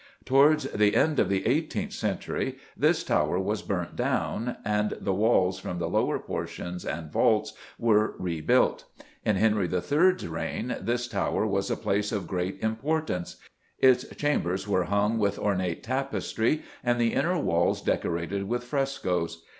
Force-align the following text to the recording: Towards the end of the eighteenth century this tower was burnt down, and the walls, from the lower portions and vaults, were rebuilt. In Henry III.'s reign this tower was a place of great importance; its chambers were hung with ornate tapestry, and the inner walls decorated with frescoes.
Towards 0.25 0.63
the 0.71 0.95
end 0.95 1.19
of 1.19 1.29
the 1.29 1.45
eighteenth 1.45 1.93
century 1.93 2.57
this 2.75 3.03
tower 3.03 3.37
was 3.37 3.61
burnt 3.61 3.95
down, 3.95 4.57
and 4.65 4.97
the 4.99 5.13
walls, 5.13 5.59
from 5.59 5.77
the 5.77 5.85
lower 5.87 6.17
portions 6.17 6.83
and 6.85 7.11
vaults, 7.11 7.53
were 7.77 8.15
rebuilt. 8.17 8.85
In 9.23 9.35
Henry 9.35 9.69
III.'s 9.71 10.25
reign 10.25 10.75
this 10.81 11.07
tower 11.07 11.45
was 11.45 11.69
a 11.69 11.77
place 11.77 12.11
of 12.11 12.25
great 12.25 12.59
importance; 12.63 13.35
its 13.77 14.03
chambers 14.15 14.67
were 14.67 14.85
hung 14.85 15.19
with 15.19 15.37
ornate 15.37 15.83
tapestry, 15.83 16.63
and 16.83 16.99
the 16.99 17.13
inner 17.13 17.37
walls 17.39 17.79
decorated 17.79 18.45
with 18.45 18.63
frescoes. 18.63 19.43